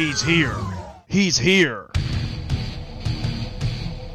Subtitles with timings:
[0.00, 0.56] He's here.
[1.08, 1.90] He's here.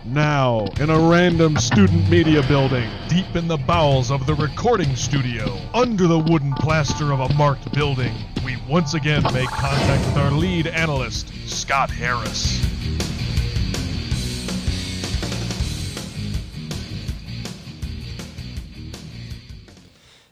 [0.03, 5.59] Now, in a random student media building, deep in the bowels of the recording studio,
[5.75, 10.31] under the wooden plaster of a marked building, we once again make contact with our
[10.31, 12.65] lead analyst, Scott Harris.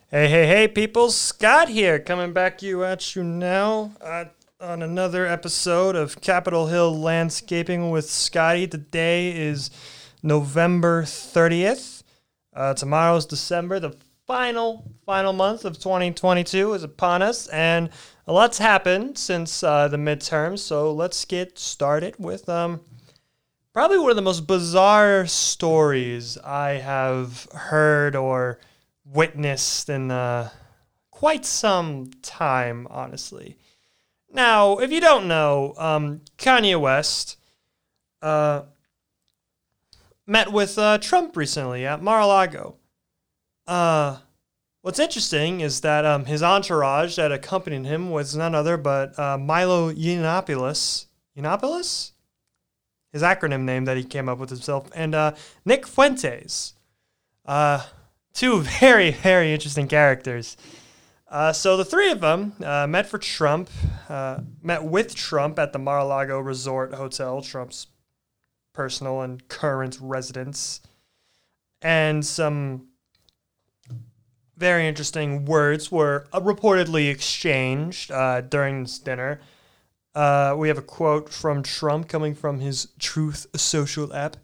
[0.10, 1.12] Hey, hey, hey, people!
[1.12, 4.26] Scott here, coming back you at you now uh,
[4.64, 8.66] on another episode of Capital Hill Landscaping with Scotty.
[8.66, 9.70] Today is
[10.24, 12.02] November 30th.
[12.56, 12.74] Uh,
[13.18, 13.82] is December.
[13.82, 13.94] The
[14.26, 17.90] final, final month of 2022 is upon us, and
[18.26, 20.60] a lot's happened since uh, the midterms.
[20.60, 22.80] So let's get started with um,
[23.74, 28.60] probably one of the most bizarre stories I have heard or
[29.04, 30.52] witnessed in uh,
[31.12, 33.58] quite some time, honestly.
[34.34, 37.38] Now, if you don't know, um, Kanye West
[38.24, 38.64] uh,
[40.26, 42.76] met with uh, Trump recently at Mar-a-Lago.
[43.68, 44.18] Uh,
[44.82, 49.38] what's interesting is that um, his entourage that accompanied him was none other but uh,
[49.38, 51.06] Milo Yiannopoulos.
[51.38, 52.14] Yiannopoulos?
[53.12, 56.74] His acronym name that he came up with himself, and uh, Nick Fuentes.
[57.46, 57.84] Uh,
[58.34, 60.58] two very, very interesting characters.
[61.34, 63.68] Uh, so the three of them uh, met for Trump,
[64.08, 67.88] uh, met with Trump at the Mar-a-Lago Resort Hotel, Trump's
[68.72, 70.82] personal and current residence,
[71.82, 72.86] and some
[74.58, 79.42] very interesting words were reportedly exchanged uh, during this dinner.
[80.14, 84.38] Uh, we have a quote from Trump coming from his Truth Social app.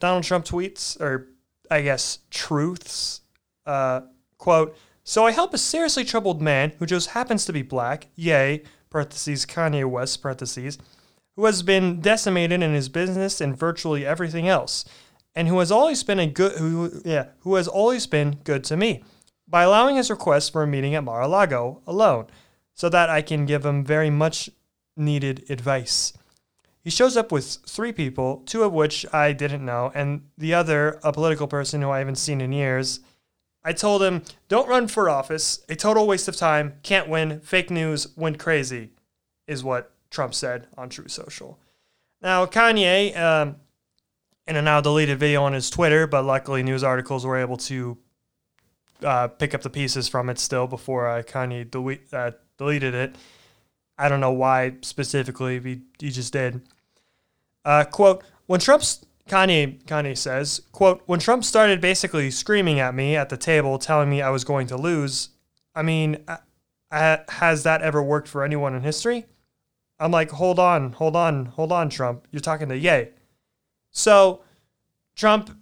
[0.00, 1.28] Donald Trump tweets, or
[1.70, 3.20] I guess, truths.
[4.38, 4.74] Quote,
[5.04, 9.46] so I help a seriously troubled man who just happens to be black, yay, parentheses,
[9.46, 10.78] Kanye West, parentheses,
[11.36, 14.84] who has been decimated in his business and virtually everything else,
[15.34, 18.76] and who has always been a good, who, yeah, who has always been good to
[18.76, 19.02] me,
[19.48, 22.26] by allowing his request for a meeting at Mar-a-Lago alone,
[22.74, 24.50] so that I can give him very much
[24.96, 26.12] needed advice.
[26.84, 31.00] He shows up with three people, two of which I didn't know, and the other,
[31.02, 33.00] a political person who I haven't seen in years.
[33.64, 37.70] I told him, don't run for office, a total waste of time, can't win, fake
[37.70, 38.90] news, went crazy,
[39.46, 41.58] is what Trump said on True Social.
[42.20, 43.56] Now, Kanye, um,
[44.46, 47.96] in a now deleted video on his Twitter, but luckily news articles were able to
[49.04, 53.16] uh, pick up the pieces from it still before uh, Kanye delete, uh, deleted it.
[53.96, 56.62] I don't know why specifically, he, he just did.
[57.64, 63.16] Uh, quote, when Trump's Kanye Kanye says, quote, when Trump started basically screaming at me
[63.16, 65.30] at the table, telling me I was going to lose,
[65.74, 66.24] I mean,
[66.90, 69.26] uh, has that ever worked for anyone in history?
[69.98, 72.26] I'm like, hold on, hold on, hold on, Trump.
[72.30, 73.10] You're talking to Yay.
[73.90, 74.42] So
[75.14, 75.56] Trump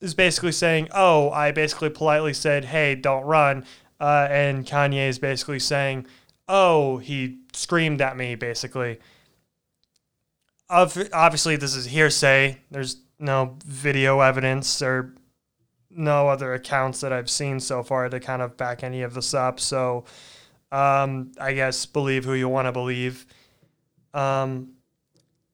[0.00, 3.64] is basically saying, oh, I basically politely said, hey, don't run.
[3.98, 6.06] Uh, and Kanye is basically saying,
[6.46, 8.98] oh, he screamed at me, basically
[10.68, 12.58] obviously this is hearsay.
[12.70, 15.14] There's no video evidence or
[15.90, 19.32] no other accounts that I've seen so far to kind of back any of this
[19.32, 19.58] up.
[19.58, 20.04] So
[20.70, 23.26] um, I guess believe who you want to believe.
[24.12, 24.72] Um,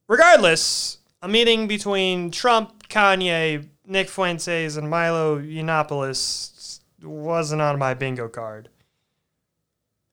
[0.07, 8.27] regardless, a meeting between Trump, Kanye, Nick Fuentes, and Milo Yiannopoulos wasn't on my bingo
[8.27, 8.69] card.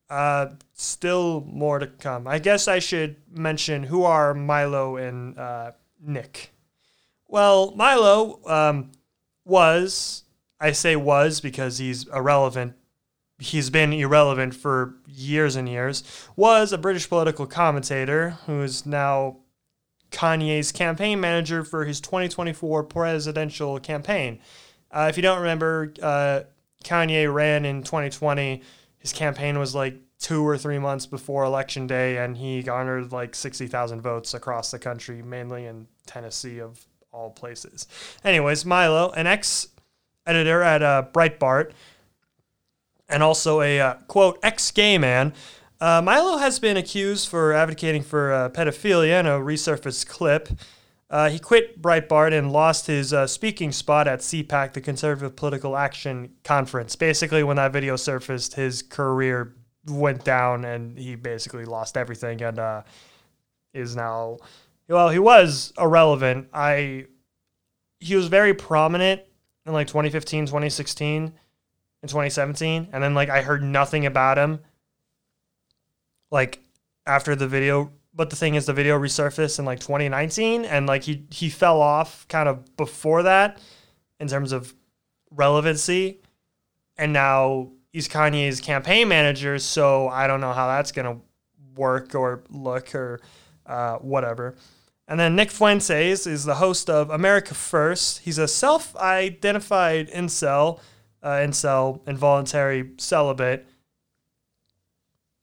[0.09, 2.27] Uh, still more to come.
[2.27, 6.53] I guess I should mention who are Milo and uh, Nick.
[7.31, 8.91] Well, Milo um,
[9.45, 10.25] was,
[10.61, 12.75] I say was because he's irrelevant.
[13.39, 16.03] He's been irrelevant for years and years.
[16.35, 19.39] Was a British political commentator who is now
[20.11, 24.41] Kanye's campaign manager for his 2024 presidential campaign.
[24.91, 26.41] Uh, if you don't remember, uh,
[26.85, 28.61] Kanye ran in 2020
[29.01, 33.35] his campaign was like two or three months before election day, and he garnered like
[33.35, 37.87] 60,000 votes across the country, mainly in Tennessee, of all places.
[38.25, 39.69] Anyways, Milo, an ex
[40.27, 41.73] editor at uh, Breitbart,
[43.09, 45.33] and also a uh, quote, ex gay man.
[45.81, 50.49] Uh, Milo has been accused for advocating for uh, pedophilia in a resurfaced clip.
[51.09, 55.77] Uh, he quit Breitbart and lost his uh, speaking spot at CPAC, the Conservative Political
[55.77, 56.95] Action Conference.
[56.95, 59.57] Basically, when that video surfaced, his career
[59.89, 62.85] went down and he basically lost everything and
[63.73, 64.37] is now,
[64.91, 66.49] well, he was irrelevant.
[66.53, 67.07] I,
[67.99, 69.23] he was very prominent
[69.67, 71.33] in like 2015, 2016,
[72.03, 72.89] and 2017.
[72.93, 74.61] And then like I heard nothing about him
[76.31, 76.61] like
[77.07, 81.05] after the video but the thing is, the video resurfaced in like 2019, and like
[81.05, 83.61] he he fell off kind of before that
[84.19, 84.75] in terms of
[85.31, 86.21] relevancy,
[86.97, 89.59] and now he's Kanye's campaign manager.
[89.59, 91.21] So I don't know how that's gonna
[91.77, 93.21] work or look or
[93.67, 94.57] uh, whatever.
[95.11, 98.21] And then Nick Fuentes is the host of America First.
[98.21, 100.79] He's a self-identified incel,
[101.21, 103.67] uh, incel, involuntary celibate,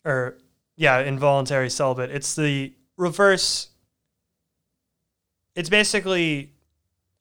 [0.06, 0.38] or
[0.78, 2.12] yeah, involuntary celibate.
[2.12, 3.68] It's the reverse.
[5.54, 6.54] It's basically,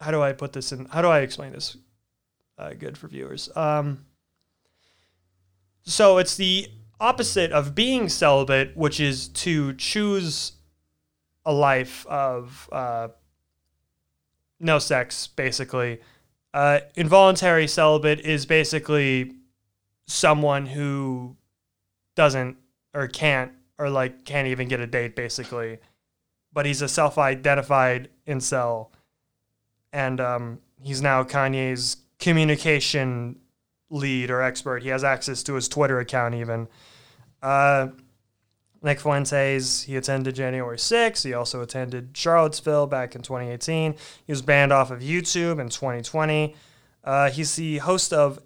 [0.01, 0.85] how do I put this in?
[0.85, 1.77] How do I explain this?
[2.57, 3.51] Uh, good for viewers.
[3.57, 4.07] Um,
[5.83, 6.69] so it's the
[7.01, 10.53] opposite of being celibate, which is to choose
[11.47, 13.09] a life of uh,
[14.61, 16.01] no sex, basically.
[16.53, 19.33] Uh, involuntary celibate is basically
[20.07, 21.37] someone who
[22.17, 22.57] doesn't
[22.93, 25.79] or can't or like can't even get a date, basically.
[26.53, 28.89] But he's a self-identified incel,
[29.93, 33.37] and um, he's now Kanye's communication
[33.91, 34.83] lead or expert.
[34.83, 36.67] He has access to his Twitter account even.
[37.43, 37.89] Uh,
[38.87, 41.25] Nick Fuentes, he attended January 6th.
[41.25, 43.97] He also attended Charlottesville back in 2018.
[44.25, 46.55] He was banned off of YouTube in 2020.
[47.03, 48.39] Uh, he's the host of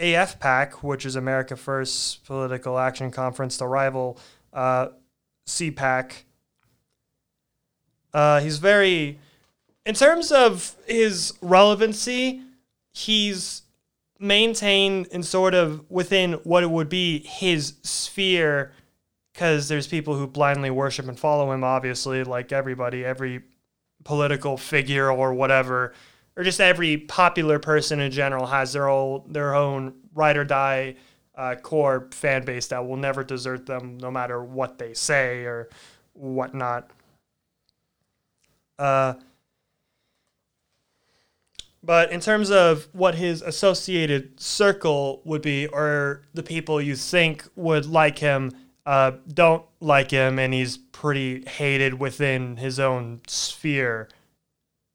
[0.00, 4.18] AFPAC, which is America First Political Action Conference, the rival
[4.52, 4.88] uh,
[5.46, 6.24] CPAC.
[8.12, 9.20] Uh, he's very,
[9.86, 12.42] in terms of his relevancy,
[12.92, 13.62] he's
[14.18, 18.72] maintained in sort of within what it would be his sphere
[19.38, 23.40] because there's people who blindly worship and follow him obviously like everybody every
[24.02, 25.94] political figure or whatever
[26.36, 30.96] or just every popular person in general has their own their own ride or die
[31.36, 35.68] uh, core fan base that will never desert them no matter what they say or
[36.14, 36.90] whatnot.
[38.76, 39.14] Uh,
[41.80, 47.46] but in terms of what his associated circle would be, or the people you think
[47.54, 48.50] would like him,
[48.88, 54.08] uh, don't like him, and he's pretty hated within his own sphere,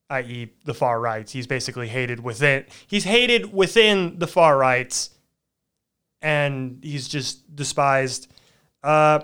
[0.10, 1.30] i.e., the far right.
[1.30, 2.66] He's basically hated within.
[2.88, 5.10] He's hated within the far right,
[6.24, 8.32] and he's just despised.
[8.82, 9.20] Uh,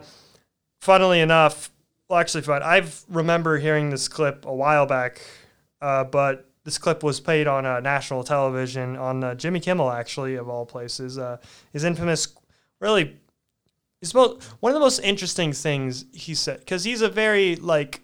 [0.81, 1.71] funnily enough,
[2.07, 2.61] well, actually, fun.
[2.61, 5.19] I remember hearing this clip a while back,
[5.81, 10.35] uh, but this clip was played on uh, national television on uh, Jimmy Kimmel, actually,
[10.35, 11.17] of all places.
[11.17, 11.37] Uh,
[11.73, 12.27] his infamous,
[12.79, 13.17] really,
[14.13, 18.01] one of the most interesting things he said, because he's a very, like,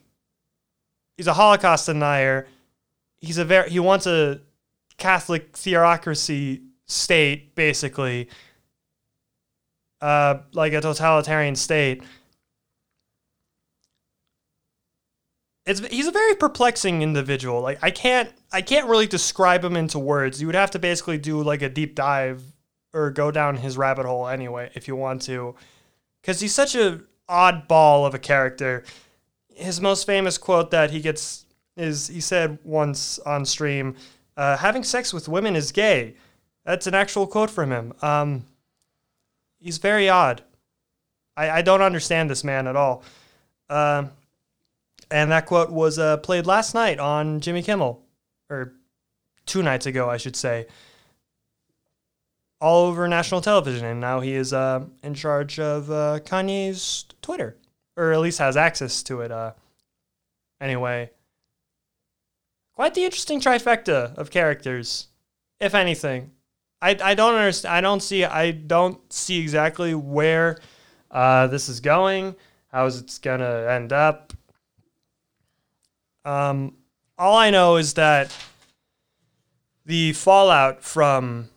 [1.18, 2.48] he's a Holocaust denier.
[3.22, 4.42] He's a very, he wants a
[4.98, 8.30] Catholic theocracy state, basically,
[10.02, 12.04] uh, like a totalitarian state.
[15.66, 17.62] it's he's a very perplexing individual.
[17.62, 20.40] Like I can't I can't really describe him into words.
[20.40, 22.44] You would have to basically do like a deep dive
[22.94, 25.56] or go down his rabbit hole anyway if you want to,
[26.26, 28.84] because he's such a oddball of a character.
[29.54, 31.46] His most famous quote that he gets
[31.78, 33.96] is he said once on stream,
[34.36, 36.16] uh, "Having sex with women is gay."
[36.66, 37.94] That's an actual quote from him.
[38.02, 38.48] Um,
[39.60, 40.42] he's very odd.
[41.38, 43.04] I, I don't understand this man at all.
[43.70, 44.10] Um,
[45.12, 48.02] and that quote was uh, played last night on Jimmy Kimmel,
[48.50, 48.74] or
[49.46, 50.66] two nights ago, I should say,
[52.62, 53.86] all over national television.
[53.86, 57.58] And now he is uh, in charge of uh, Kanye's Twitter,
[57.96, 59.32] or at least has access to it.
[59.32, 59.54] Uh,
[60.60, 61.12] anyway,
[62.74, 65.08] quite the interesting trifecta of characters,
[65.60, 66.32] if anything.
[66.82, 67.74] I, I don't understand.
[67.74, 68.24] I don't see.
[68.24, 70.60] I don't see exactly where
[71.10, 72.36] uh, this is going.
[72.68, 74.34] How is it gonna end up?
[76.26, 76.76] Um,
[77.18, 78.36] all I know is that
[79.86, 81.50] the fallout from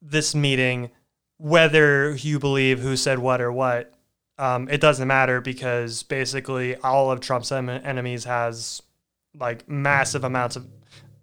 [0.00, 0.90] this meeting,
[1.38, 3.94] whether you believe who said what or what,
[4.38, 8.82] um, it doesn't matter because basically all of Trump's em- enemies has
[9.38, 10.66] like massive amounts of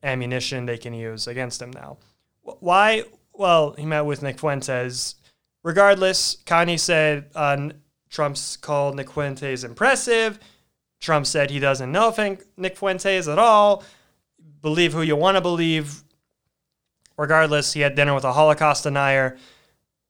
[0.03, 1.97] ammunition they can use against him now.
[2.41, 3.03] Why?
[3.33, 5.15] Well, he met with Nick Fuentes.
[5.63, 7.69] Regardless, Kanye said uh,
[8.09, 10.39] Trump's called Nick Fuentes impressive.
[11.01, 13.83] Trump said he doesn't know if Nick Fuentes at all.
[14.61, 16.03] Believe who you want to believe.
[17.17, 19.37] Regardless, he had dinner with a Holocaust denier.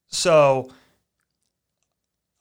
[0.08, 0.72] So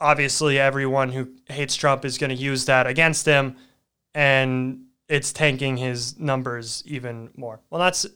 [0.00, 3.56] obviously, everyone who hates Trump is going to use that against him,
[4.14, 7.60] and it's tanking his numbers even more.
[7.70, 8.06] Well, that's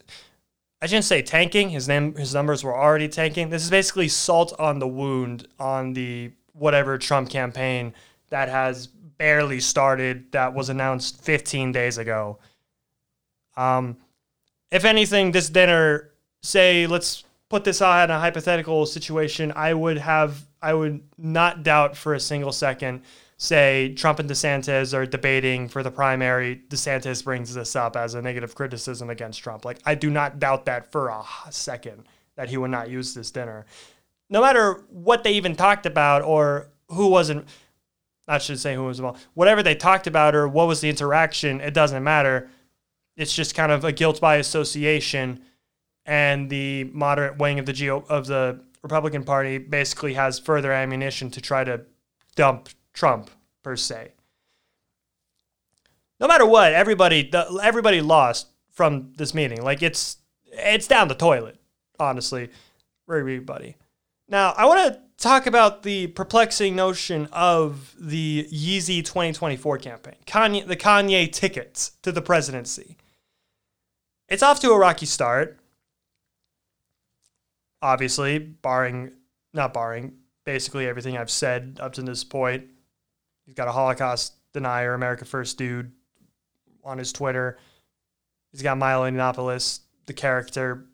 [0.80, 1.70] I shouldn't say tanking.
[1.70, 3.50] His name, his numbers were already tanking.
[3.50, 7.94] This is basically salt on the wound on the whatever Trump campaign
[8.30, 12.38] that has barely started that was announced 15 days ago.
[13.56, 13.96] Um,
[14.70, 16.12] if anything, this dinner,
[16.48, 21.62] say, let's put this out in a hypothetical situation, I would have, I would not
[21.62, 23.02] doubt for a single second,
[23.36, 26.62] say, Trump and DeSantis are debating for the primary.
[26.68, 29.64] DeSantis brings this up as a negative criticism against Trump.
[29.64, 32.04] Like, I do not doubt that for a second
[32.36, 33.66] that he would not use this dinner.
[34.30, 37.46] No matter what they even talked about or who wasn't,
[38.26, 41.60] I should say who was involved, whatever they talked about or what was the interaction,
[41.60, 42.50] it doesn't matter.
[43.16, 45.42] It's just kind of a guilt by association
[46.08, 51.30] and the moderate wing of the Geo of the Republican Party basically has further ammunition
[51.30, 51.82] to try to
[52.34, 53.30] dump Trump
[53.62, 54.12] per se.
[56.18, 57.30] No matter what, everybody
[57.62, 59.62] everybody lost from this meeting.
[59.62, 60.16] Like it's
[60.50, 61.60] it's down the toilet,
[62.00, 62.48] honestly,
[63.06, 63.76] everybody.
[64.28, 70.66] Now I want to talk about the perplexing notion of the Yeezy 2024 campaign, Kanye,
[70.66, 72.96] the Kanye tickets to the presidency.
[74.28, 75.57] It's off to a rocky start
[77.82, 79.12] obviously, barring,
[79.52, 82.66] not barring, basically everything I've said up to this point.
[83.44, 85.92] He's got a Holocaust denier, America First dude
[86.84, 87.58] on his Twitter.
[88.50, 90.86] He's got Milo Yiannopoulos, the character,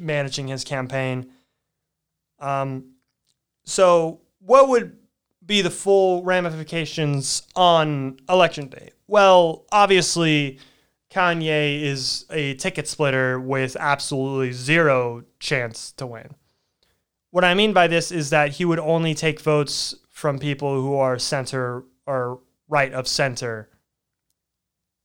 [0.00, 1.30] managing his campaign.
[2.38, 2.92] Um,
[3.64, 4.96] so, what would
[5.44, 8.90] be the full ramifications on election day?
[9.06, 10.58] Well, obviously,
[11.10, 16.34] Kanye is a ticket splitter with absolutely zero chance to win.
[17.30, 20.94] What I mean by this is that he would only take votes from people who
[20.96, 23.68] are center or right of center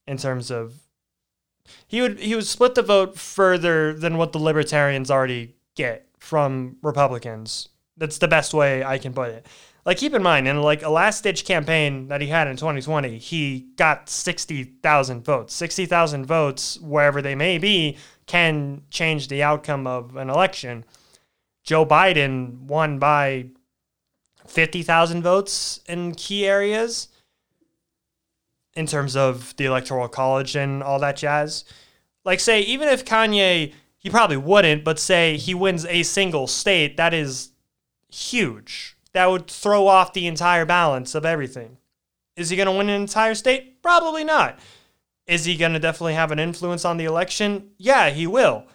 [0.08, 0.74] in terms of
[1.88, 6.78] he would he would split the vote further than what the libertarians already get from
[6.82, 7.70] Republicans.
[7.96, 9.46] That's the best way I can put it
[9.86, 13.18] like keep in mind in like a last ditch campaign that he had in 2020
[13.18, 15.54] he got 60,000 votes.
[15.54, 20.86] 60,000 votes wherever they may be can change the outcome of an election.
[21.64, 23.48] Joe Biden won by
[24.48, 27.10] 50,000 votes in key areas
[28.76, 31.66] in terms of the electoral college and all that jazz.
[32.24, 36.96] Like say even if Kanye he probably wouldn't but say he wins a single state
[36.98, 37.50] that is
[38.10, 41.78] huge that would throw off the entire balance of everything.
[42.36, 43.82] Is he going to win an entire state?
[43.82, 44.60] Probably not.
[45.28, 47.70] Is he going to definitely have an influence on the election?
[47.78, 48.66] Yeah, he will.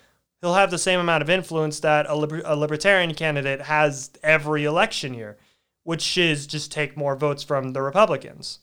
[0.40, 4.64] He'll have the same amount of influence that a, liber- a libertarian candidate has every
[4.64, 5.36] election year,
[5.82, 8.60] which is just take more votes from the Republicans.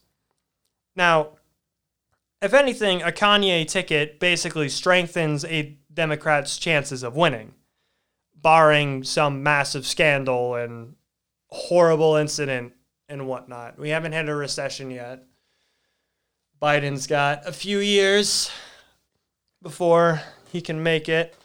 [0.96, 1.32] Now,
[2.42, 7.54] if anything, a Kanye ticket basically strengthens a Democrat's chances of winning,
[8.36, 10.96] barring some massive scandal and
[11.48, 12.74] horrible incident
[13.10, 13.78] and whatnot.
[13.78, 15.24] We haven't had a recession yet.
[16.62, 18.50] Biden's got a few years
[19.62, 20.22] before
[20.52, 21.36] he can make it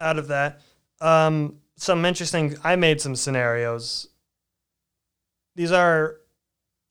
[0.00, 0.60] out of that.
[1.00, 4.08] Um, some interesting, I made some scenarios.
[5.54, 6.16] These are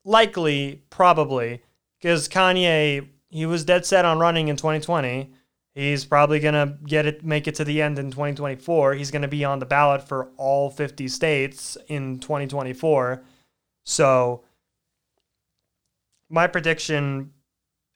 [0.03, 1.61] likely, probably,
[1.99, 5.31] because Kanye, he was dead set on running in 2020.
[5.75, 8.93] He's probably going to get it make it to the end in 2024.
[8.93, 13.21] He's going to be on the ballot for all 50 states in 2024.
[13.83, 14.45] So
[16.29, 17.33] my prediction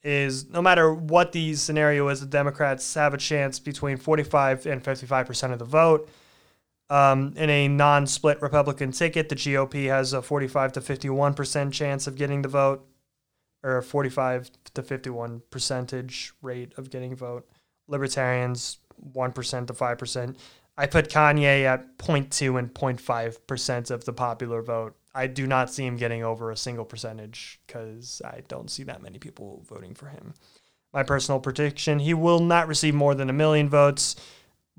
[0.03, 4.83] is no matter what the scenario is, the Democrats have a chance between 45 and
[4.83, 6.09] 55% of the vote.
[6.89, 12.07] Um, in a non split Republican ticket, the GOP has a 45 to 51% chance
[12.07, 12.85] of getting the vote,
[13.63, 17.47] or a 45 to 51 percentage rate of getting vote
[17.89, 18.77] libertarians
[19.15, 20.35] 1% to 5%.
[20.77, 24.95] I put Kanye at 0.2 and 0.5% of the popular vote.
[25.13, 29.01] I do not see him getting over a single percentage because I don't see that
[29.01, 30.33] many people voting for him.
[30.93, 34.15] My personal prediction he will not receive more than a million votes,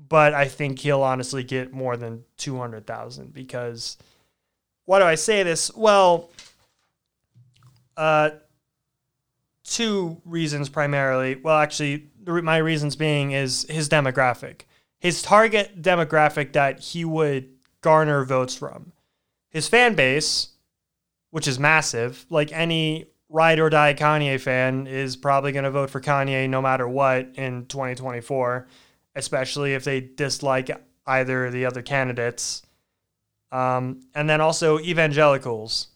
[0.09, 3.97] but I think he'll honestly get more than 200,000 because
[4.85, 5.71] why do I say this?
[5.75, 6.31] Well,
[7.95, 8.31] uh,
[9.71, 11.35] two reasons primarily.
[11.35, 14.61] Well, actually, my reasons being is his demographic,
[14.99, 17.49] his target demographic that he would
[17.81, 18.91] garner votes from,
[19.49, 20.49] his fan base,
[21.31, 22.25] which is massive.
[22.29, 26.61] Like any ride or die Kanye fan is probably going to vote for Kanye no
[26.61, 28.67] matter what in 2024,
[29.15, 30.69] especially if they dislike
[31.07, 32.61] either of the other candidates.
[33.51, 35.87] Um, and then also evangelicals,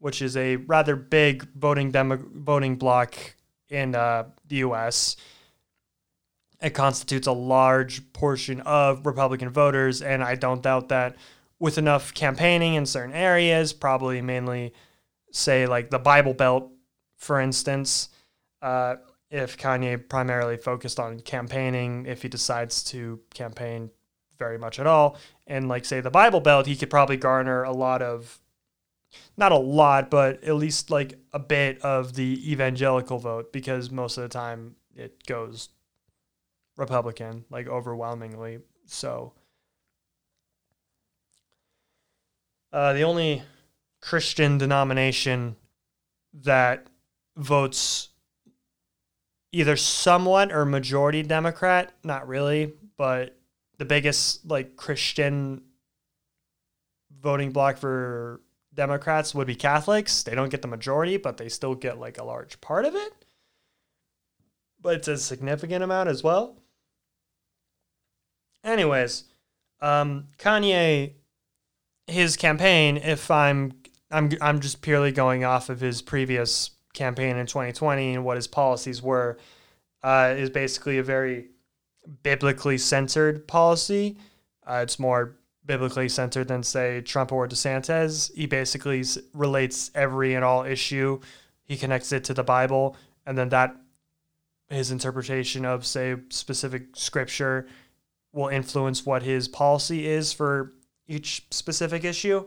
[0.00, 3.14] which is a rather big voting demo- voting block
[3.68, 5.16] in uh, the U.S.
[6.60, 11.16] It constitutes a large portion of Republican voters, and I don't doubt that
[11.58, 14.72] with enough campaigning in certain areas, probably mainly,
[15.30, 16.70] say, like the Bible Belt,
[17.16, 18.08] for instance.
[18.60, 18.96] Uh,
[19.30, 23.90] if Kanye primarily focused on campaigning, if he decides to campaign
[24.38, 25.16] very much at all,
[25.46, 28.40] and like say the Bible Belt, he could probably garner a lot of,
[29.36, 34.16] not a lot, but at least like a bit of the evangelical vote because most
[34.16, 35.70] of the time it goes
[36.76, 38.60] Republican, like overwhelmingly.
[38.86, 39.32] So
[42.72, 43.42] uh, the only
[44.00, 45.56] Christian denomination
[46.32, 46.86] that
[47.36, 48.08] votes
[49.52, 53.36] either somewhat or majority Democrat, not really, but
[53.78, 55.62] the biggest like Christian
[57.20, 58.40] voting block for
[58.80, 60.22] Democrats would be Catholics.
[60.22, 63.12] They don't get the majority, but they still get like a large part of it.
[64.80, 66.56] But it's a significant amount as well.
[68.64, 69.24] Anyways,
[69.82, 71.12] um, Kanye,
[72.06, 73.74] his campaign, if I'm
[74.10, 78.46] I'm I'm just purely going off of his previous campaign in 2020 and what his
[78.46, 79.36] policies were,
[80.02, 81.50] uh, is basically a very
[82.22, 84.16] biblically centered policy.
[84.66, 88.34] Uh, it's more biblically centered than, say, Trump or DeSantis.
[88.34, 91.20] He basically relates every and all issue,
[91.64, 93.76] he connects it to the Bible, and then that
[94.68, 97.66] his interpretation of, say, specific scripture
[98.32, 100.72] will influence what his policy is for
[101.08, 102.46] each specific issue.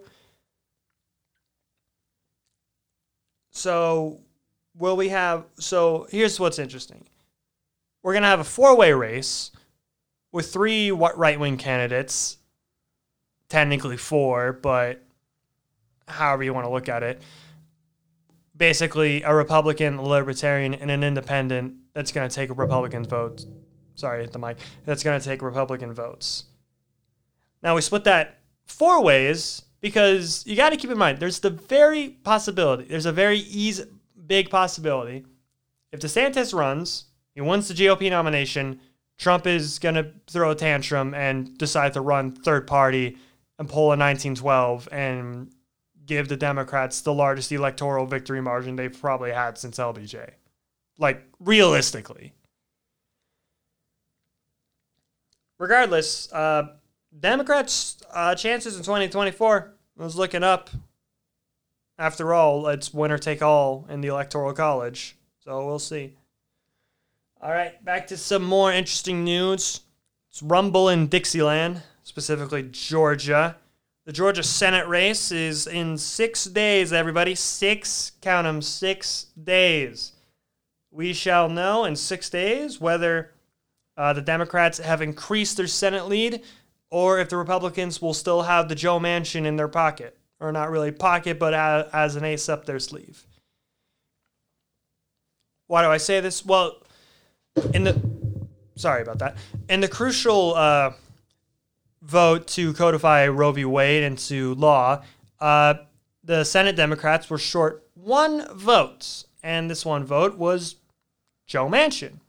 [3.51, 4.21] So,
[4.75, 5.45] will we have?
[5.59, 7.05] So, here's what's interesting
[8.01, 9.51] we're going to have a four way race
[10.31, 12.37] with three right wing candidates,
[13.49, 15.03] technically four, but
[16.07, 17.21] however you want to look at it.
[18.55, 23.45] Basically, a Republican, a Libertarian, and an Independent that's going to take Republican vote.
[23.95, 24.57] Sorry, hit the mic.
[24.85, 26.45] That's going to take Republican votes.
[27.61, 31.49] Now, we split that four ways because you got to keep in mind there's the
[31.49, 33.83] very possibility, there's a very easy,
[34.27, 35.25] big possibility.
[35.91, 38.79] If DeSantis runs, he wins the GOP nomination.
[39.17, 43.17] Trump is going to throw a tantrum and decide to run third party
[43.59, 45.51] and pull a 1912 and
[46.05, 50.31] give the Democrats the largest electoral victory margin they've probably had since LBJ.
[50.97, 52.33] Like, realistically.
[55.59, 56.75] Regardless, uh,
[57.17, 60.69] Democrats' uh, chances in 2024 was looking up.
[61.97, 65.15] After all, it's winner take all in the Electoral College.
[65.43, 66.15] So we'll see.
[67.41, 69.81] All right, back to some more interesting news.
[70.29, 73.57] It's Rumble in Dixieland, specifically Georgia.
[74.05, 77.35] The Georgia Senate race is in six days, everybody.
[77.35, 80.11] Six, count them, six days.
[80.91, 83.31] We shall know in six days whether
[83.97, 86.41] uh, the Democrats have increased their Senate lead
[86.89, 90.17] or if the Republicans will still have the Joe Manchin in their pocket.
[90.39, 93.25] Or not really pocket, but as an ace up their sleeve.
[95.67, 96.45] Why do I say this?
[96.45, 96.75] Well,
[97.73, 97.99] in the
[98.75, 99.37] sorry about that.
[99.69, 100.91] In the crucial uh,
[102.03, 103.65] vote to codify Roe v.
[103.65, 105.03] Wade into law,
[105.39, 105.75] uh,
[106.23, 110.75] the Senate Democrats were short one vote, and this one vote was
[111.47, 112.19] Joe Manchin.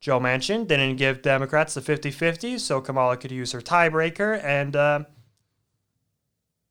[0.00, 4.76] Joe Manchin didn't give Democrats the 50 50, so Kamala could use her tiebreaker, and
[4.76, 5.04] uh,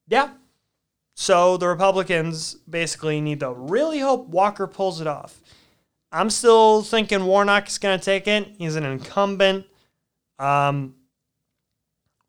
[0.08, 0.32] yeah.
[1.16, 5.42] So the Republicans basically need to really hope Walker pulls it off.
[6.12, 8.56] I'm still thinking Warnock is going to take it.
[8.58, 9.66] He's an incumbent.
[10.38, 10.96] Um,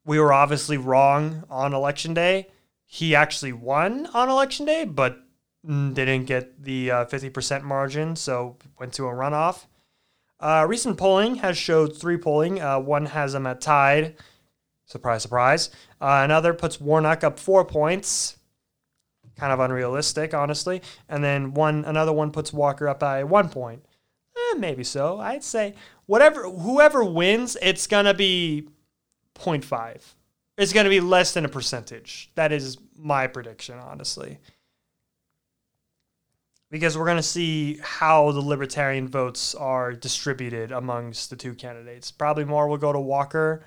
[0.04, 2.48] we were obviously wrong on election day.
[2.86, 5.18] He actually won on election day, but
[5.66, 9.66] didn't get the uh, 50% margin, so went to a runoff.
[10.38, 12.60] Uh, recent polling has showed three polling.
[12.60, 14.16] Uh, one has him at tied.
[14.84, 15.70] Surprise, surprise.
[16.00, 18.36] Uh, another puts Warnock up four points
[19.36, 20.82] kind of unrealistic, honestly.
[21.08, 23.84] And then one another one puts Walker up by one point.
[24.36, 25.20] Eh, maybe so.
[25.20, 25.74] I'd say
[26.06, 28.68] whatever whoever wins, it's gonna be
[29.34, 30.14] 0.5.
[30.56, 32.30] It's gonna be less than a percentage.
[32.34, 34.38] That is my prediction, honestly.
[36.70, 42.10] Because we're gonna see how the libertarian votes are distributed amongst the two candidates.
[42.10, 43.64] Probably more will go to Walker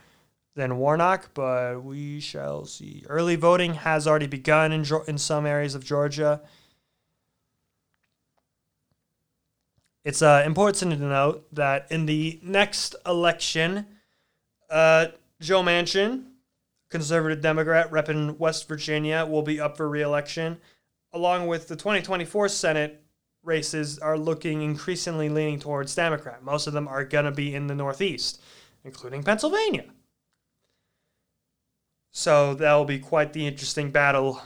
[0.55, 3.05] than Warnock, but we shall see.
[3.07, 6.41] Early voting has already begun in, in some areas of Georgia.
[10.03, 13.85] It's uh, important to note that in the next election,
[14.69, 15.07] uh,
[15.41, 16.25] Joe Manchin,
[16.89, 20.57] conservative Democrat repping West Virginia, will be up for reelection,
[21.13, 23.03] along with the 2024 Senate
[23.43, 26.43] races are looking increasingly leaning towards Democrat.
[26.43, 28.41] Most of them are going to be in the Northeast,
[28.83, 29.85] including Pennsylvania.
[32.11, 34.41] So that will be quite the interesting battle.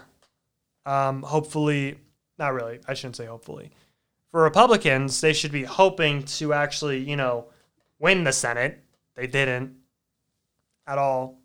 [0.86, 2.00] Um, hopefully,
[2.38, 2.80] not really.
[2.88, 3.72] I shouldn't say hopefully.
[4.32, 7.48] For Republicans, they should be hoping to actually, you know,
[8.00, 8.84] win the Senate.
[9.16, 9.76] They didn't
[10.88, 11.40] at all.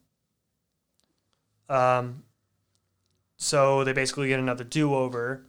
[1.68, 2.22] Um,
[3.37, 5.46] so they basically get another do over.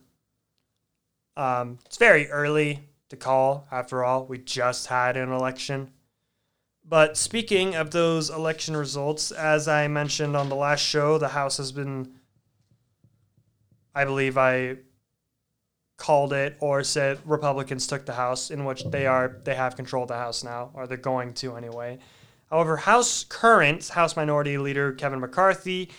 [1.35, 4.25] Um, it's very early to call, after all.
[4.25, 5.91] We just had an election.
[6.83, 11.57] But speaking of those election results, as I mentioned on the last show, the House
[11.57, 12.13] has been,
[13.93, 14.77] I believe I
[15.97, 20.03] called it or said Republicans took the House, in which they are they have control
[20.03, 21.99] of the House now, or they're going to anyway.
[22.49, 25.89] However, House current House Minority Leader Kevin McCarthy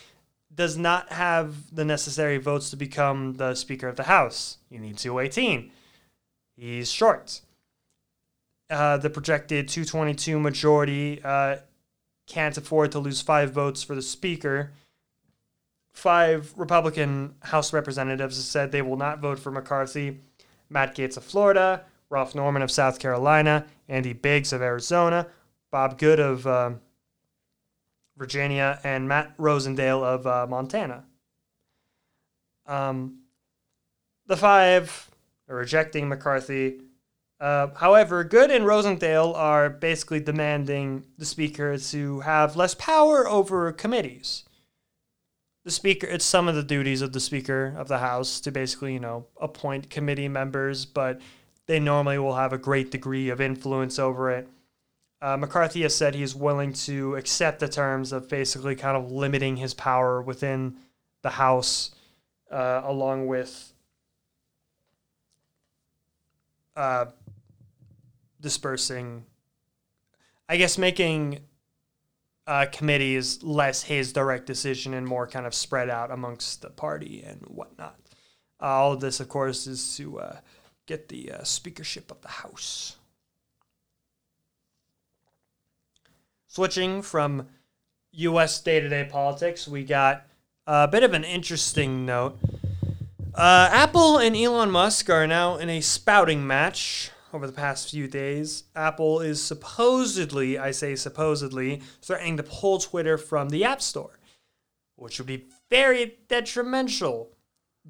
[0.55, 4.59] does not have the necessary votes to become the Speaker of the House.
[4.71, 5.71] You need 218.
[6.57, 7.43] He's short.
[8.71, 11.57] Uh, the projected 222 majority uh,
[12.27, 14.73] can't afford to lose five votes for the Speaker.
[15.93, 20.19] Five Republican House representatives have said they will not vote for McCarthy.
[20.71, 25.29] Matt Gaetz of Florida, Ralph Norman of South Carolina, Andy Biggs of Arizona,
[25.71, 26.71] Bob Good of uh,
[28.19, 31.05] Virginia, and Matt Rosendale of uh, Montana.
[32.67, 33.21] Um,
[34.27, 35.11] the five
[35.49, 36.81] are rejecting McCarthy.
[37.41, 43.71] Uh, however, Good and Rosendale are basically demanding the Speaker to have less power over
[43.73, 44.45] committees.
[45.65, 48.95] The Speaker, it's some of the duties of the Speaker of the House to basically,
[48.95, 51.21] you know, appoint committee members, but
[51.67, 54.49] they normally will have a great degree of influence over it.
[55.21, 59.57] Uh, McCarthy has said he's willing to accept the terms of basically kind of limiting
[59.57, 60.77] his power within
[61.23, 61.91] the House,
[62.53, 63.73] uh, along with
[66.77, 67.07] uh,
[68.41, 69.25] dispersing,
[70.49, 71.41] I guess, making
[72.47, 77.25] uh, committees less his direct decision and more kind of spread out amongst the party
[77.27, 77.99] and whatnot.
[78.63, 80.37] Uh, all of this, of course, is to uh,
[80.87, 82.98] get the speakership of the House.
[86.59, 87.47] Switching from
[88.11, 88.61] U.S.
[88.61, 90.27] day to day politics, we got
[90.67, 92.37] a bit of an interesting note.
[93.33, 98.09] Uh, Apple and Elon Musk are now in a spouting match over the past few
[98.09, 98.65] days.
[98.75, 104.19] Apple is supposedly, I say supposedly, threatening to pull Twitter from the App Store,
[104.97, 107.37] which would be very detrimental.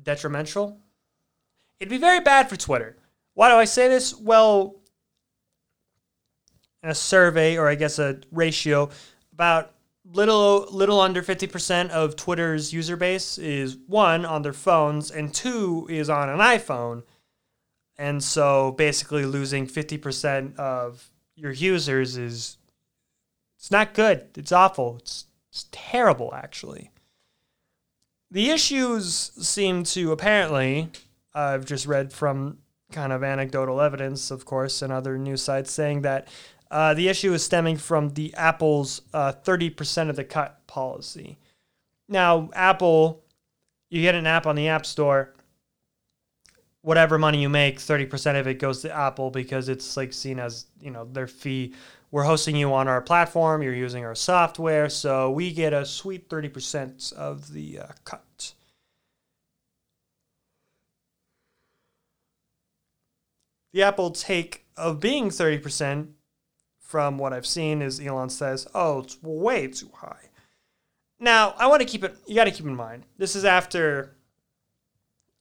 [0.02, 0.78] Detrimental?
[1.80, 2.98] It'd be very bad for Twitter.
[3.32, 4.14] Why do I say this?
[4.14, 4.77] Well,
[6.82, 8.90] a survey, or I guess a ratio,
[9.32, 9.72] about
[10.12, 15.86] little little under 50% of Twitter's user base is one on their phones and two
[15.90, 17.02] is on an iPhone.
[17.98, 22.58] And so basically losing 50% of your users is
[23.56, 24.28] it's not good.
[24.36, 24.98] It's awful.
[25.00, 26.90] It's, it's terrible actually.
[28.30, 30.90] The issues seem to apparently
[31.34, 32.58] I've just read from
[32.90, 36.28] kind of anecdotal evidence, of course, and other news sites saying that
[36.70, 41.38] uh, the issue is stemming from the Apple's uh, 30% of the cut policy.
[42.08, 43.24] Now, Apple,
[43.90, 45.34] you get an app on the App Store,
[46.82, 50.66] whatever money you make, 30% of it goes to Apple because it's like seen as,
[50.80, 51.74] you know, their fee.
[52.10, 56.28] We're hosting you on our platform, you're using our software, so we get a sweet
[56.28, 58.54] 30% of the uh, cut.
[63.74, 66.08] The Apple take of being 30%
[66.88, 70.30] from what I've seen is Elon says, "Oh, it's way too high."
[71.20, 73.04] Now, I want to keep it you got to keep in mind.
[73.18, 74.16] This is after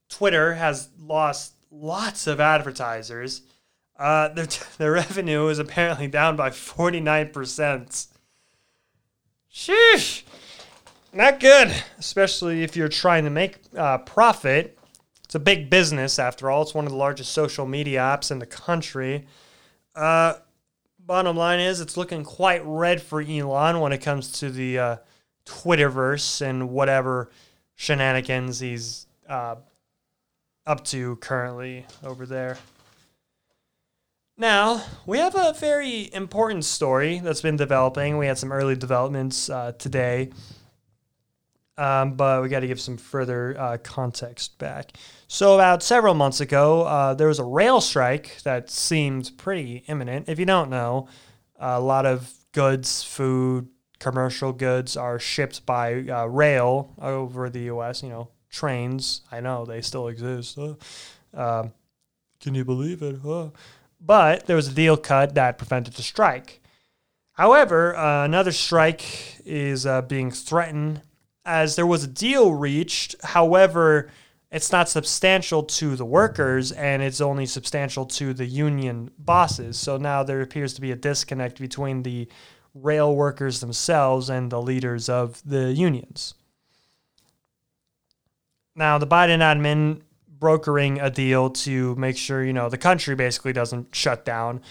[0.10, 3.43] Twitter has lost lots of advertisers.
[3.97, 8.07] Uh, their, their revenue is apparently down by 49%.
[9.51, 10.23] Sheesh.
[11.13, 14.77] Not good, especially if you're trying to make uh, profit.
[15.23, 16.62] It's a big business, after all.
[16.62, 19.25] It's one of the largest social media apps in the country.
[19.95, 20.36] Uh,
[21.08, 24.98] bottom line is it's looking quite red for Elon when it comes to the uh,
[25.46, 27.32] Twitterverse and whatever
[27.76, 29.56] shenanigans he's uh,
[30.65, 32.58] up to currently over there.
[34.38, 38.17] Now, we have a very important story that's been developing.
[38.17, 40.30] We had some early developments uh, today
[41.77, 44.93] um, but we got to give some further uh, context back.
[45.27, 50.29] So, about several months ago, uh, there was a rail strike that seemed pretty imminent.
[50.29, 51.07] If you don't know,
[51.59, 53.67] a lot of goods, food,
[53.99, 58.03] commercial goods are shipped by uh, rail over the U.S.
[58.03, 59.21] You know, trains.
[59.31, 60.57] I know they still exist.
[61.33, 61.73] Um,
[62.41, 63.17] can you believe it?
[63.99, 66.61] But there was a deal cut that prevented the strike.
[67.33, 69.05] However, uh, another strike
[69.45, 71.01] is uh, being threatened
[71.47, 73.15] as there was a deal reached.
[73.23, 74.12] However,
[74.51, 79.77] it's not substantial to the workers and it's only substantial to the union bosses.
[79.77, 82.27] So now there appears to be a disconnect between the
[82.73, 86.36] rail workers themselves and the leaders of the unions.
[88.75, 93.53] Now, the Biden admin brokering a deal to make sure, you know, the country basically
[93.53, 94.62] doesn't shut down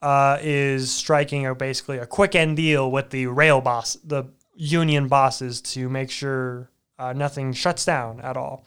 [0.00, 4.24] uh, is striking a basically a quick end deal with the rail boss, the
[4.60, 6.68] union bosses to make sure
[6.98, 8.64] uh, nothing shuts down at all.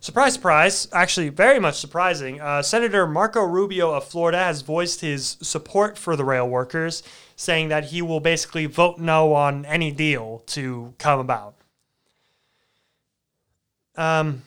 [0.00, 0.88] Surprise, surprise.
[0.92, 2.40] Actually, very much surprising.
[2.40, 7.02] Uh, Senator Marco Rubio of Florida has voiced his support for the rail workers,
[7.36, 11.54] saying that he will basically vote no on any deal to come about.
[13.96, 14.42] Um,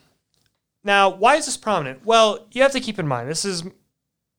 [0.84, 2.06] now, why is this prominent?
[2.06, 3.64] Well, you have to keep in mind this is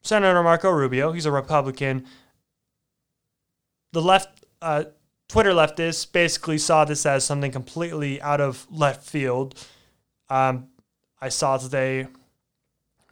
[0.02, 1.12] Senator Marco Rubio.
[1.12, 2.06] He's a Republican.
[3.92, 4.84] The left, uh,
[5.28, 9.54] Twitter leftists basically saw this as something completely out of left field.
[10.30, 10.68] Um,
[11.20, 12.06] I saw today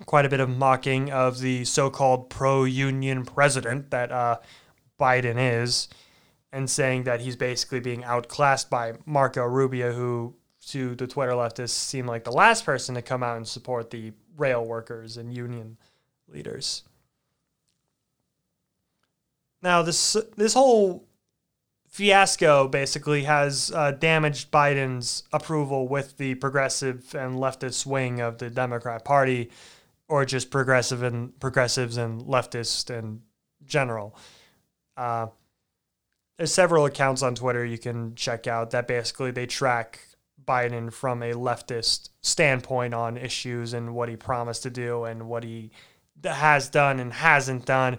[0.07, 4.39] quite a bit of mocking of the so-called pro-union president that uh,
[4.99, 5.89] Biden is,
[6.53, 10.35] and saying that he's basically being outclassed by Marco Rubio, who
[10.69, 14.13] to the Twitter leftists seemed like the last person to come out and support the
[14.37, 15.77] rail workers and union
[16.29, 16.83] leaders.
[19.63, 21.06] Now this this whole
[21.97, 28.51] fiasco basically has uh, damaged Biden's approval with the progressive and leftist wing of the
[28.51, 29.51] Democrat Party,
[30.07, 33.23] or just progressive and progressives and leftist in
[33.65, 34.15] general.
[34.95, 35.29] Uh,
[36.37, 40.01] there's several accounts on Twitter you can check out that basically they track
[40.47, 45.45] Biden from a leftist standpoint on issues and what he promised to do and what
[45.45, 45.71] he
[46.23, 47.97] has done and hasn't done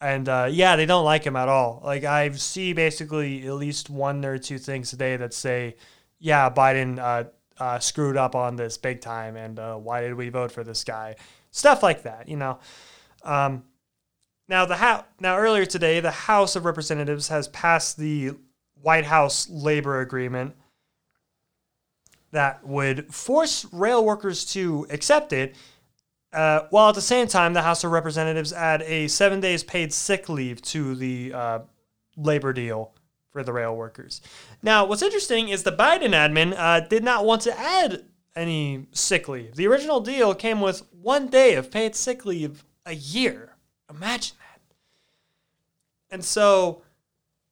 [0.00, 1.82] and uh, yeah, they don't like him at all.
[1.84, 5.76] Like I see basically at least one or two things today that say,
[6.18, 7.24] yeah, Biden uh,
[7.58, 10.84] uh, screwed up on this big time, and uh, why did we vote for this
[10.84, 11.16] guy?
[11.50, 12.58] Stuff like that, you know.
[13.22, 13.64] Um,
[14.48, 18.32] now the how now earlier today, the House of Representatives has passed the
[18.80, 20.56] White House labor agreement
[22.32, 25.56] that would force rail workers to accept it
[26.32, 29.92] uh, while at the same time, the House of Representatives add a seven days paid
[29.92, 31.58] sick leave to the uh,
[32.16, 32.92] labor deal
[33.30, 34.20] for the rail workers.
[34.62, 38.04] Now, what's interesting is the Biden admin uh, did not want to add
[38.36, 39.56] any sick leave.
[39.56, 43.56] The original deal came with one day of paid sick leave a year.
[43.88, 44.60] Imagine that.
[46.14, 46.82] And so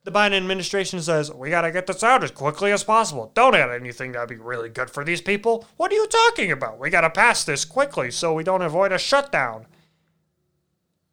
[0.05, 3.31] the Biden administration says, we got to get this out as quickly as possible.
[3.35, 5.67] Don't add anything that'd be really good for these people.
[5.77, 6.79] What are you talking about?
[6.79, 9.67] We got to pass this quickly so we don't avoid a shutdown.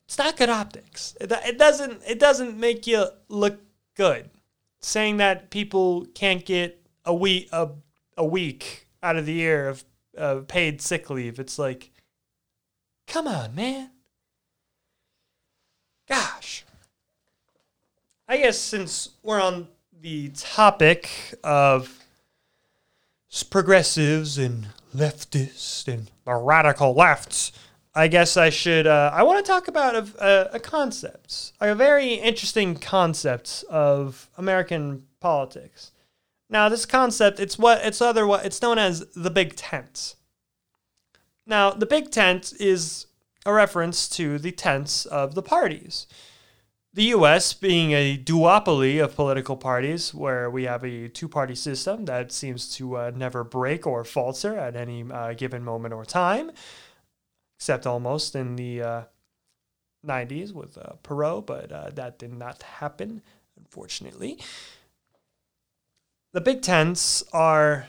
[0.05, 1.15] It's not good optics.
[1.19, 3.59] It, it doesn't it doesn't make you look
[3.95, 4.29] good.
[4.79, 7.69] Saying that people can't get a week a,
[8.15, 9.83] a week out of the year of
[10.15, 11.39] uh, paid sick leave.
[11.39, 11.91] It's like,
[13.07, 13.89] come on, man.
[16.07, 16.65] Gosh.
[18.27, 19.67] I guess since we're on
[20.01, 22.03] the topic of
[23.51, 27.51] progressives and leftists and the radical lefts,
[27.93, 28.87] I guess I should.
[28.87, 34.27] Uh, I want to talk about a, a, a concept, a very interesting concept of
[34.39, 35.91] American politics.
[36.49, 40.15] Now, this concept, it's what it's other it's known as the Big Tent.
[41.45, 43.05] Now, the Big Tent is
[43.45, 46.07] a reference to the tents of the parties
[46.95, 52.05] the US being a duopoly of political parties, where we have a two party system
[52.05, 56.51] that seems to uh, never break or falter at any uh, given moment or time,
[57.59, 59.01] except almost in the uh,
[60.07, 63.21] 90s with uh, Perot, but uh, that did not happen,
[63.57, 64.39] unfortunately.
[66.31, 67.87] The Big Tents are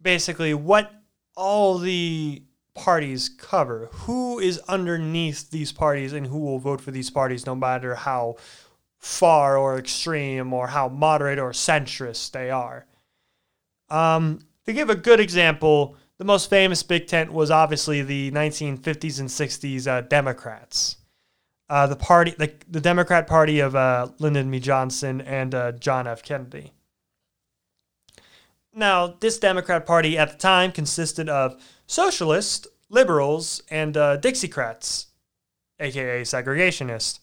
[0.00, 0.92] basically what
[1.36, 7.10] all the parties cover, who is underneath these parties and who will vote for these
[7.10, 8.36] parties, no matter how
[8.98, 12.86] far or extreme or how moderate or centrist they are.
[13.88, 19.20] Um, to give a good example, the most famous Big Tent was obviously the 1950s
[19.20, 20.98] and 60s uh, Democrats.
[21.68, 24.60] Uh, the party, the, the Democrat Party of uh, Lyndon B.
[24.60, 26.22] Johnson and uh, John F.
[26.22, 26.72] Kennedy.
[28.72, 35.06] Now, this Democrat Party at the time consisted of socialists, liberals, and uh, Dixiecrats,
[35.80, 37.18] aka segregationists.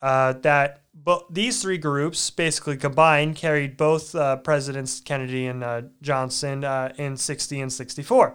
[0.00, 0.82] Uh, that
[1.30, 7.16] these three groups basically combined carried both uh, presidents Kennedy and uh, Johnson uh, in
[7.16, 8.34] 60 and 64.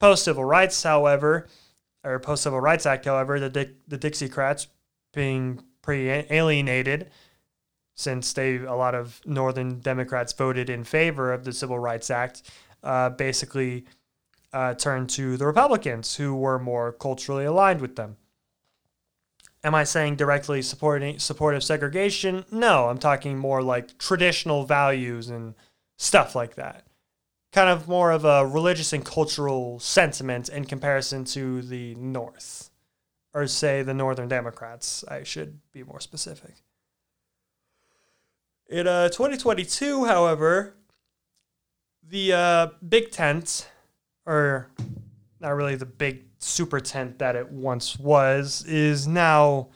[0.00, 1.48] Post civil rights, however,
[2.04, 4.66] or post civil rights act, however, the the Dixiecrats
[5.12, 7.10] being pre alienated
[7.94, 12.42] since they a lot of northern Democrats voted in favor of the Civil Rights Act,
[12.82, 13.84] uh, basically
[14.52, 18.16] uh, turned to the Republicans, who were more culturally aligned with them.
[19.64, 22.44] Am I saying directly supporting supportive segregation?
[22.50, 25.54] No, I'm talking more like traditional values and
[25.98, 26.84] stuff like that.
[27.52, 32.70] Kind of more of a religious and cultural sentiment in comparison to the North,
[33.34, 35.04] or say the Northern Democrats.
[35.06, 36.54] I should be more specific.
[38.68, 40.74] In uh, 2022, however,
[42.08, 43.70] the uh, big tent,
[44.26, 44.70] or
[45.40, 49.68] not really the big super tent that it once was, is now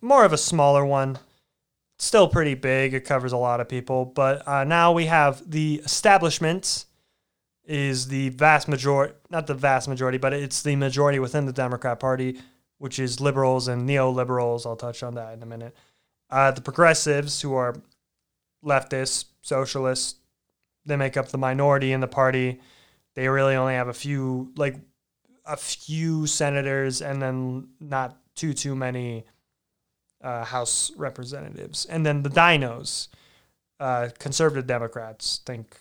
[0.00, 1.18] more of a smaller one.
[1.98, 2.94] Still pretty big.
[2.94, 6.84] It covers a lot of people, but uh, now we have the establishment
[7.64, 12.00] is the vast majority, not the vast majority, but it's the majority within the Democrat
[12.00, 12.40] Party,
[12.78, 14.64] which is liberals and neoliberals.
[14.64, 15.76] I'll touch on that in a minute.
[16.30, 17.76] Uh, the progressives, who are
[18.64, 20.16] leftists, socialists,
[20.84, 22.60] they make up the minority in the party.
[23.14, 24.76] They really only have a few, like
[25.44, 29.24] a few senators, and then not too too many
[30.22, 31.84] uh, House representatives.
[31.86, 33.08] And then the Dinos,
[33.80, 35.76] uh, conservative Democrats, think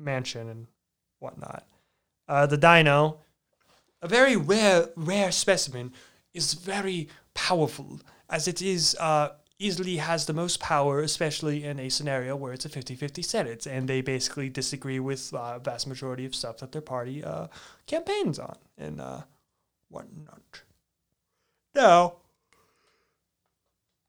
[0.00, 0.66] Manchin and
[1.18, 1.66] whatnot.
[2.28, 3.20] Uh, the Dino,
[4.02, 5.92] a very rare rare specimen,
[6.34, 11.88] is very powerful as it is uh, easily has the most power, especially in a
[11.88, 16.26] scenario where it's a 50-50 Senate, and they basically disagree with a uh, vast majority
[16.26, 17.46] of stuff that their party uh,
[17.86, 19.22] campaigns on and uh,
[19.88, 20.62] whatnot.
[21.74, 22.16] Now,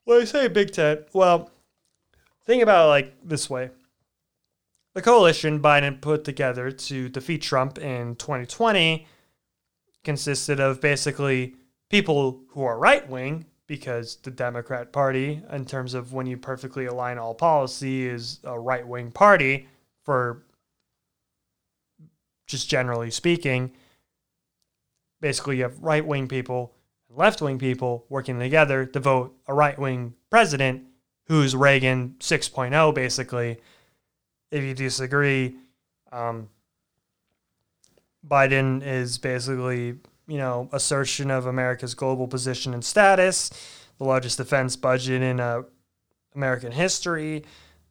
[0.03, 1.51] when I say Big Tent, well,
[2.45, 3.69] think about it like this way.
[4.95, 9.05] The coalition Biden put together to defeat Trump in 2020
[10.03, 11.55] consisted of basically
[11.89, 16.85] people who are right wing because the Democrat Party, in terms of when you perfectly
[16.85, 19.67] align all policy, is a right wing party
[20.03, 20.43] for
[22.47, 23.73] just generally speaking.
[25.19, 26.73] Basically, you have right wing people
[27.09, 30.83] and left wing people working together to vote a right wing president
[31.25, 33.57] who's Reagan 6.0, basically.
[34.49, 35.57] If you disagree,
[36.13, 36.47] um,
[38.25, 39.97] Biden is basically
[40.27, 43.49] you know, assertion of America's global position and status,
[43.97, 45.63] the largest defense budget in uh,
[46.35, 47.43] American history.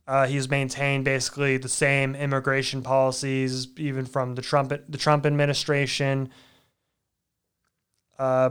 [0.06, 6.30] Uh, he's maintained basically the same immigration policies, even from the Trump the Trump administration.
[8.18, 8.50] Uh,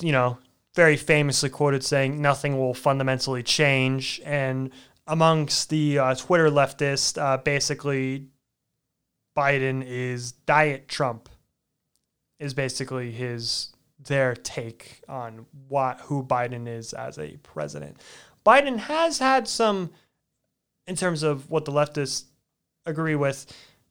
[0.00, 0.38] you know,
[0.74, 4.70] very famously quoted saying nothing will fundamentally change, and
[5.06, 8.26] amongst the uh, Twitter leftists, uh, basically,
[9.36, 11.28] Biden is diet Trump
[12.38, 17.96] is basically his their take on what who Biden is as a president.
[18.44, 19.90] Biden has had some,
[20.86, 22.24] in terms of what the leftists
[22.84, 23.46] agree with,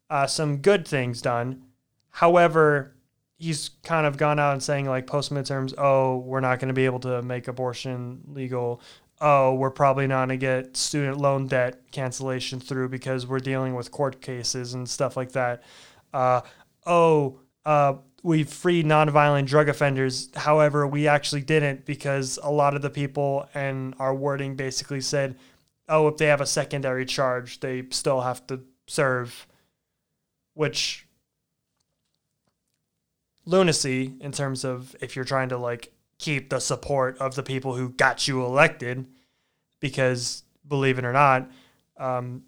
[0.10, 1.64] uh, some good things done.
[2.10, 2.96] However,
[3.38, 6.74] he's kind of gone out and saying like post midterms, oh, we're not going to
[6.74, 8.82] be able to make abortion legal.
[9.20, 13.76] Oh, we're probably not going to get student loan debt cancellation through because we're dealing
[13.76, 15.64] with court cases and stuff like that.
[16.14, 16.42] Uh,
[16.86, 20.30] oh, uh, we freed nonviolent drug offenders.
[20.36, 25.38] However, we actually didn't because a lot of the people and our wording basically said,
[25.88, 29.46] oh, if they have a secondary charge, they still have to serve,
[30.56, 31.06] which
[33.46, 37.76] lunacy in terms of if you're trying to like keep the support of the people
[37.76, 39.06] who got you elected
[39.80, 41.48] because believe it or not
[41.98, 42.42] um,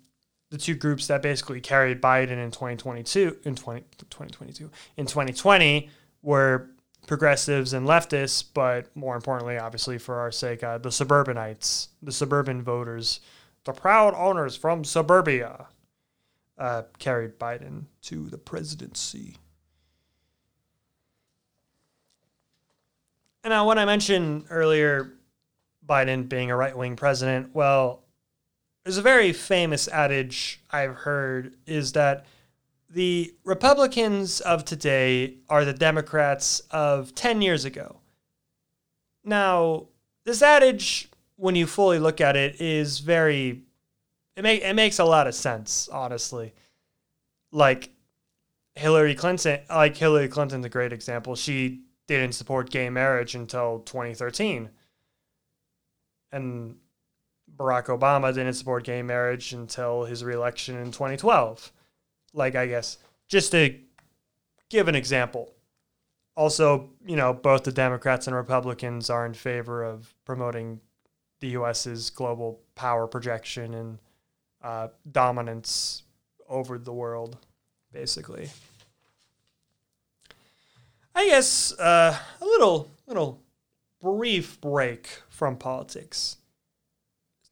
[0.49, 5.89] the two groups that basically carried Biden in 2022 in 20, 2022 in 2020
[6.21, 6.69] were
[7.05, 12.61] progressives and leftists, but more importantly, obviously for our sake, uh, the suburbanites, the suburban
[12.61, 13.21] voters,
[13.63, 15.67] the proud owners from suburbia,
[16.57, 19.37] uh, carried Biden to the presidency.
[23.43, 25.13] And now, when I mentioned earlier
[25.85, 28.03] Biden being a right wing president, well,
[28.87, 32.25] there's a very famous adage I've heard is that
[32.89, 37.97] the Republicans of today are the Democrats of 10 years ago.
[39.25, 39.87] Now,
[40.23, 43.63] this adage, when you fully look at it, is very
[44.37, 46.53] it make it makes a lot of sense, honestly.
[47.51, 47.89] Like
[48.75, 51.35] Hillary Clinton, like Hillary Clinton's a great example.
[51.35, 54.69] She didn't support gay marriage until 2013.
[56.31, 56.77] And
[57.57, 61.71] Barack Obama didn't support gay marriage until his reelection in 2012.
[62.33, 62.97] Like, I guess,
[63.27, 63.75] just to
[64.69, 65.53] give an example.
[66.35, 70.79] Also, you know, both the Democrats and Republicans are in favor of promoting
[71.39, 73.99] the U.S.'s global power projection and
[74.61, 76.03] uh, dominance
[76.47, 77.37] over the world,
[77.91, 78.49] basically.
[81.15, 83.41] I guess uh, a little little
[84.01, 86.37] brief break from politics.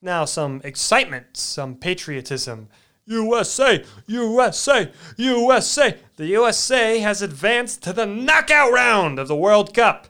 [0.05, 2.69] Now some excitement, some patriotism.
[3.07, 5.97] USA, USA, USA.
[6.17, 10.07] The USA has advanced to the knockout round of the World Cup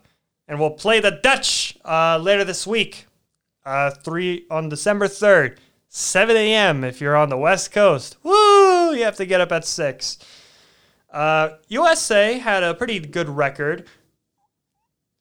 [0.50, 3.06] and will play the Dutch uh, later this week.
[3.66, 6.84] Uh, three on December third, 7 a.m.
[6.84, 8.93] If you're on the West Coast, woo!
[8.93, 10.18] You have to get up at six.
[11.10, 13.88] Uh, USA had a pretty good record.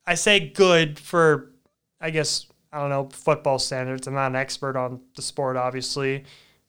[0.05, 1.53] I say good for,
[2.01, 4.09] I guess, I don't know, football standards.
[4.09, 6.25] I'm not an expert on the sport, obviously.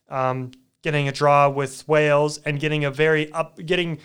[0.07, 0.51] Um,
[0.83, 3.97] getting a draw with Wales and getting a very up, getting,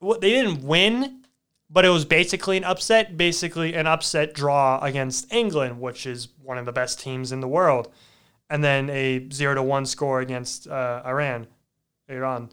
[0.00, 1.22] what they didn't win,
[1.70, 6.58] but it was basically an upset, basically an upset draw against England, which is one
[6.58, 7.92] of the best teams in the world,
[8.50, 11.46] and then a zero to one score against uh, Iran,
[12.08, 12.50] Iran.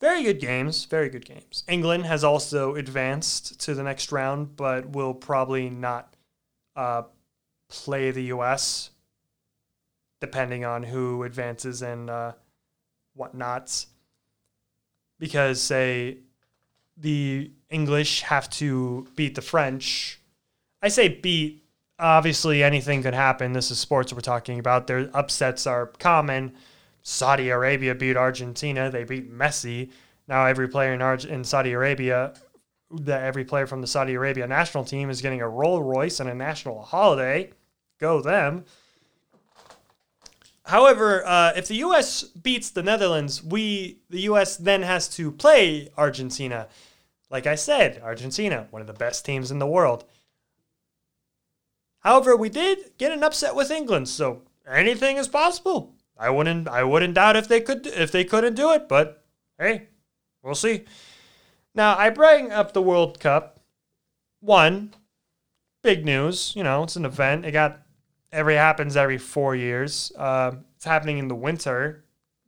[0.00, 1.64] Very good games, very good games.
[1.68, 6.09] England has also advanced to the next round, but will probably not
[6.76, 7.02] uh,
[7.68, 8.90] play the U.S.
[10.20, 12.32] depending on who advances and uh,
[13.14, 13.86] whatnots.
[15.18, 16.18] Because say
[16.96, 20.20] the English have to beat the French.
[20.82, 21.64] I say beat.
[21.98, 23.52] Obviously, anything could happen.
[23.52, 24.86] This is sports we're talking about.
[24.86, 26.54] Their upsets are common.
[27.02, 28.90] Saudi Arabia beat Argentina.
[28.90, 29.90] They beat Messi.
[30.26, 32.32] Now every player in, Arge- in Saudi Arabia,
[32.92, 36.28] that every player from the Saudi Arabia national team is getting a Rolls Royce and
[36.28, 37.50] a national holiday.
[37.98, 38.64] Go them.
[40.64, 42.22] However, uh, if the U.S.
[42.24, 44.56] beats the Netherlands, we the U.S.
[44.56, 46.68] then has to play Argentina.
[47.30, 50.04] Like I said, Argentina, one of the best teams in the world.
[52.00, 55.94] However, we did get an upset with England, so anything is possible.
[56.16, 59.24] I wouldn't I wouldn't doubt if they could if they couldn't do it, but
[59.58, 59.88] hey,
[60.42, 60.84] we'll see.
[61.74, 63.60] Now, I bring up the World Cup.
[64.40, 64.94] One,
[65.82, 67.44] big news, you know, it's an event.
[67.44, 67.82] It got
[68.32, 70.12] every happens every 4 years.
[70.16, 72.04] Uh, it's happening in the winter,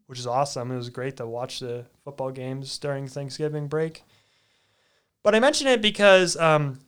[0.06, 0.70] which is awesome.
[0.70, 4.04] It was great to watch the football games during Thanksgiving break.
[5.22, 6.80] But I mention it because um,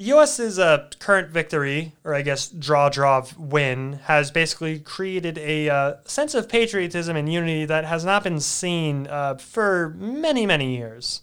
[0.00, 5.68] the U.S.'s uh, current victory, or I guess draw draw win, has basically created a
[5.68, 10.74] uh, sense of patriotism and unity that has not been seen uh, for many, many
[10.74, 11.20] years.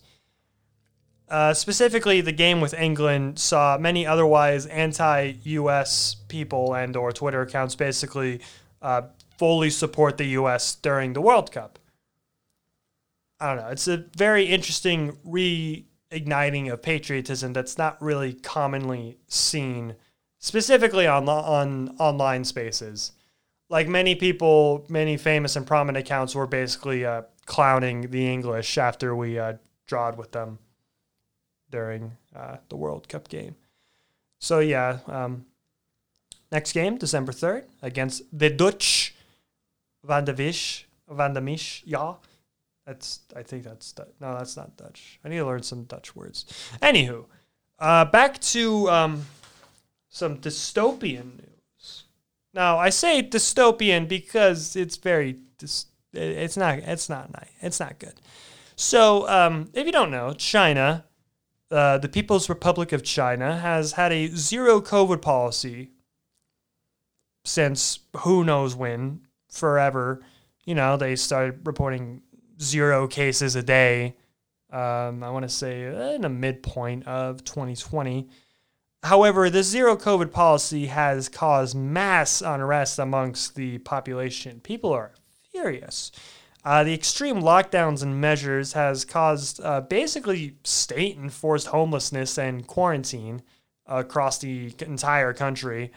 [1.27, 6.15] Uh, specifically, the game with England saw many otherwise anti-U.S.
[6.27, 8.41] people and/or Twitter accounts basically
[8.83, 9.01] uh,
[9.39, 10.75] fully support the U.S.
[10.75, 11.79] during the World Cup.
[13.39, 13.69] I don't know.
[13.69, 15.17] It's a very interesting
[16.11, 19.95] reigniting of patriotism that's not really commonly seen,
[20.39, 23.11] specifically on on online spaces.
[23.69, 29.15] Like many people, many famous and prominent accounts were basically uh, clowning the English after
[29.15, 29.53] we uh,
[29.85, 30.59] drawed with them
[31.69, 33.55] during uh, the World Cup game.
[34.39, 35.45] So yeah, um,
[36.51, 39.13] next game December third against the Dutch
[40.03, 42.13] Van de Visch, Van de Misch, yeah.
[42.87, 45.19] That's I think that's no, that's not Dutch.
[45.25, 46.45] I need to learn some Dutch words.
[46.81, 47.25] Anywho,
[47.79, 49.25] uh, back to um,
[50.09, 52.05] some dystopian news.
[52.53, 55.37] Now I say dystopian because it's very
[56.13, 57.51] it's not it's not nice.
[57.61, 58.21] It's not good.
[58.77, 61.03] So um, if you don't know, China,
[61.69, 65.91] uh, the People's Republic of China, has had a zero COVID policy
[67.43, 70.21] since who knows when, forever.
[70.63, 72.21] You know, they started reporting
[72.61, 74.15] zero cases a day.
[74.71, 75.85] Um, I want to say
[76.15, 78.27] in a midpoint of 2020.
[79.03, 84.59] However, the zero COVID policy has caused mass unrest amongst the population.
[84.59, 85.13] People are
[85.51, 86.11] furious.
[86.65, 93.41] Uh, the extreme lockdowns and measures has caused uh, basically state enforced homelessness and quarantine
[93.85, 95.91] across the entire country.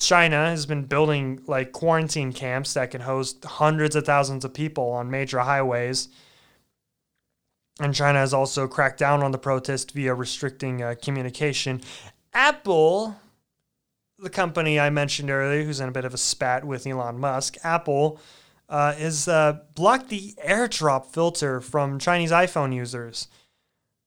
[0.00, 4.90] China has been building like quarantine camps that can host hundreds of thousands of people
[4.90, 6.08] on major highways.
[7.80, 11.80] And China has also cracked down on the protest via restricting uh, communication.
[12.32, 13.16] Apple,
[14.18, 17.56] the company I mentioned earlier, who's in a bit of a spat with Elon Musk,
[17.64, 18.20] Apple
[18.68, 23.28] uh, has uh, blocked the AirDrop filter from Chinese iPhone users.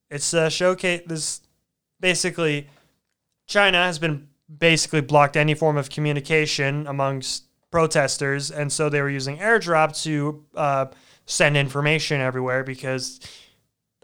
[0.10, 1.42] It's uh, showcase this
[2.00, 2.70] basically
[3.48, 9.10] China has been basically blocked any form of communication amongst protesters, and so they were
[9.10, 10.86] using AirDrop to uh,
[11.26, 13.20] send information everywhere because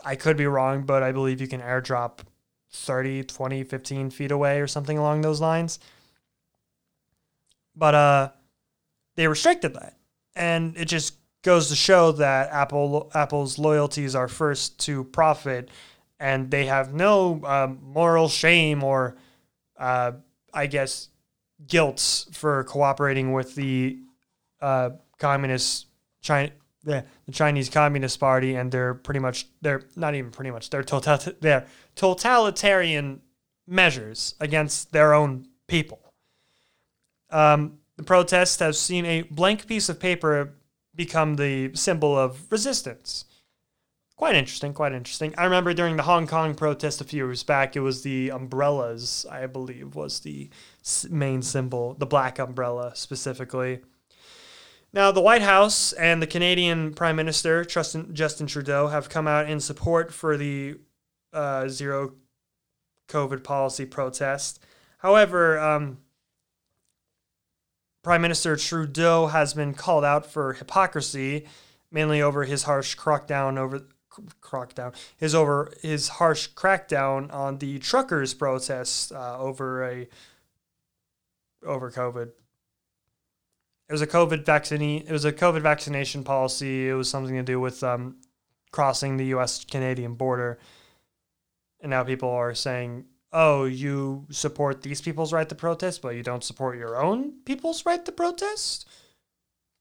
[0.04, 2.20] I could be wrong, but I believe you can AirDrop
[2.72, 5.80] 30, 20, 15 feet away or something along those lines.
[7.76, 8.30] but uh,
[9.16, 9.98] they restricted that,
[10.36, 15.70] and it just goes to show that Apple Apple's loyalties are first to profit,
[16.20, 19.16] and they have no um, moral shame or,
[19.78, 20.14] uh,
[20.54, 21.10] I guess,
[21.68, 24.00] guilt for cooperating with the
[24.62, 25.88] uh, communist
[26.22, 26.52] China.
[26.86, 30.84] The, the Chinese Communist Party and they're pretty much they're not even pretty much they're
[30.84, 33.22] total they're totalitarian
[33.66, 36.02] measures against their own people.
[37.30, 40.56] Um, the protests have seen a blank piece of paper
[40.96, 43.26] become the symbol of resistance.
[44.16, 45.34] Quite interesting, quite interesting.
[45.38, 49.26] I remember during the Hong Kong protest a few years back, it was the umbrellas,
[49.30, 50.50] I believe, was the
[51.10, 53.82] main symbol, the black umbrella specifically.
[54.94, 59.50] Now, the White House and the Canadian Prime Minister, Justin, Justin Trudeau, have come out
[59.50, 60.76] in support for the
[61.34, 62.14] uh, zero
[63.08, 64.64] COVID policy protest.
[65.00, 65.98] However, um,
[68.04, 71.48] Prime Minister Trudeau has been called out for hypocrisy,
[71.92, 73.88] mainly over his harsh crackdown over
[74.42, 80.08] crackdown his over his harsh crackdown on the truckers' protests uh, over a
[81.66, 82.32] over COVID.
[83.90, 85.04] It was a COVID vaccine.
[85.08, 86.90] It was a COVID vaccination policy.
[86.90, 88.18] It was something to do with um,
[88.72, 89.64] crossing the U.S.
[89.66, 90.58] Canadian border,
[91.82, 96.24] and now people are saying oh, you support these people's right to protest, but you
[96.24, 98.88] don't support your own people's right to protest?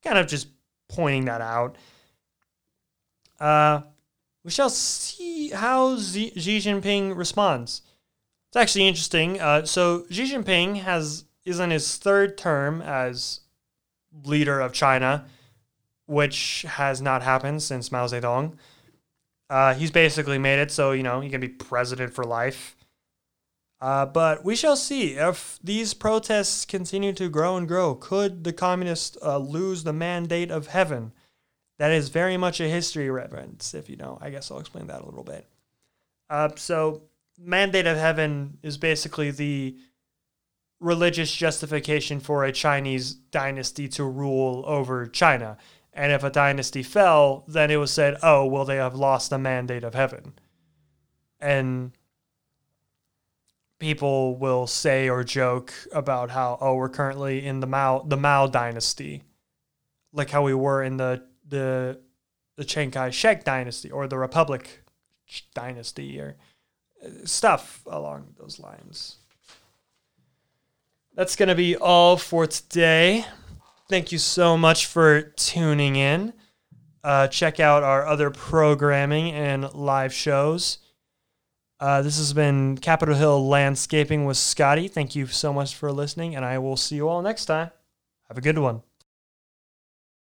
[0.02, 0.48] Kind of just
[0.88, 1.76] pointing that out.
[3.38, 3.82] Uh,
[4.44, 7.82] we shall see how Xi Jinping responds.
[8.48, 9.40] It's actually interesting.
[9.40, 13.40] Uh, so Xi Jinping has is in his third term as
[14.24, 15.24] leader of China,
[16.06, 18.54] which has not happened since Mao Zedong.
[19.50, 22.76] Uh, he's basically made it so you know he can be president for life.
[23.80, 27.96] Uh, but we shall see if these protests continue to grow and grow.
[27.96, 31.12] Could the communists uh, lose the mandate of heaven?
[31.82, 34.16] That is very much a history reference, if you know.
[34.20, 35.48] I guess I'll explain that a little bit.
[36.30, 37.02] Uh, so,
[37.36, 39.76] mandate of heaven is basically the
[40.78, 45.56] religious justification for a Chinese dynasty to rule over China.
[45.92, 49.38] And if a dynasty fell, then it was said, oh, well, they have lost the
[49.38, 50.34] mandate of heaven.
[51.40, 51.90] And
[53.80, 58.46] people will say or joke about how oh we're currently in the Mao the Mao
[58.46, 59.24] dynasty,
[60.12, 62.00] like how we were in the the
[62.56, 64.82] the Chiang Kai-shek dynasty or the Republic
[65.54, 66.36] dynasty or
[67.04, 69.16] uh, stuff along those lines.
[71.14, 73.26] That's going to be all for today.
[73.88, 76.32] Thank you so much for tuning in.
[77.04, 80.78] Uh, check out our other programming and live shows.
[81.80, 84.88] Uh, this has been Capital Hill Landscaping with Scotty.
[84.88, 87.70] Thank you so much for listening, and I will see you all next time.
[88.28, 88.82] Have a good one.